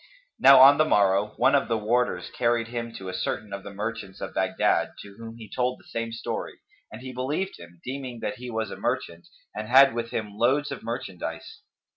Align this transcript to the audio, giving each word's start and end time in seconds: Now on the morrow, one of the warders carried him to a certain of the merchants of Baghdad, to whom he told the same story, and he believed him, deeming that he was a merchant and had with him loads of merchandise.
Now 0.39 0.61
on 0.61 0.79
the 0.79 0.85
morrow, 0.85 1.35
one 1.37 1.53
of 1.53 1.67
the 1.67 1.77
warders 1.77 2.31
carried 2.31 2.69
him 2.69 2.91
to 2.95 3.07
a 3.07 3.13
certain 3.13 3.53
of 3.53 3.61
the 3.61 3.69
merchants 3.71 4.19
of 4.19 4.33
Baghdad, 4.33 4.93
to 5.03 5.15
whom 5.19 5.35
he 5.37 5.47
told 5.47 5.77
the 5.79 5.83
same 5.83 6.11
story, 6.11 6.57
and 6.91 7.03
he 7.03 7.13
believed 7.13 7.59
him, 7.59 7.79
deeming 7.85 8.19
that 8.21 8.37
he 8.37 8.49
was 8.49 8.71
a 8.71 8.77
merchant 8.77 9.27
and 9.53 9.67
had 9.67 9.93
with 9.93 10.09
him 10.09 10.33
loads 10.35 10.71
of 10.71 10.81
merchandise. 10.81 11.61